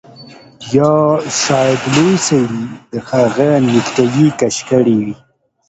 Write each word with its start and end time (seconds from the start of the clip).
یا 0.75 0.93
شاید 1.41 1.81
لوی 1.93 2.13
سړي 2.27 2.63
د 2.91 2.93
هغه 3.09 3.49
نیکټايي 3.69 4.27
کش 4.39 4.55
کړې 4.69 4.95
وي 5.05 5.13